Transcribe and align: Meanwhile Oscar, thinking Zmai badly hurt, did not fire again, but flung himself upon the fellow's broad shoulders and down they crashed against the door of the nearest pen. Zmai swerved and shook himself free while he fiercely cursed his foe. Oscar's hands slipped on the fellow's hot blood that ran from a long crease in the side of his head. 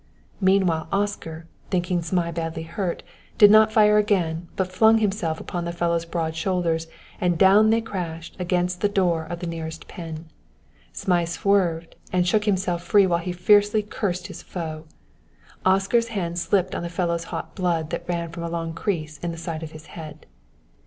Meanwhile 0.39 0.87
Oscar, 0.91 1.45
thinking 1.69 2.01
Zmai 2.01 2.31
badly 2.31 2.63
hurt, 2.63 3.03
did 3.37 3.51
not 3.51 3.71
fire 3.71 3.99
again, 3.99 4.47
but 4.55 4.71
flung 4.71 4.97
himself 4.97 5.39
upon 5.39 5.63
the 5.63 5.71
fellow's 5.71 6.05
broad 6.05 6.35
shoulders 6.35 6.87
and 7.21 7.37
down 7.37 7.69
they 7.69 7.81
crashed 7.81 8.35
against 8.39 8.81
the 8.81 8.89
door 8.89 9.25
of 9.25 9.41
the 9.41 9.45
nearest 9.45 9.87
pen. 9.87 10.25
Zmai 10.95 11.25
swerved 11.27 11.97
and 12.11 12.27
shook 12.27 12.45
himself 12.45 12.81
free 12.81 13.05
while 13.05 13.19
he 13.19 13.31
fiercely 13.31 13.83
cursed 13.83 14.25
his 14.25 14.41
foe. 14.41 14.85
Oscar's 15.67 16.07
hands 16.07 16.41
slipped 16.41 16.73
on 16.73 16.81
the 16.81 16.89
fellow's 16.89 17.25
hot 17.25 17.53
blood 17.53 17.91
that 17.91 18.09
ran 18.09 18.29
from 18.31 18.41
a 18.41 18.49
long 18.49 18.73
crease 18.73 19.19
in 19.19 19.31
the 19.31 19.37
side 19.37 19.61
of 19.61 19.69
his 19.71 19.85
head. 19.85 20.25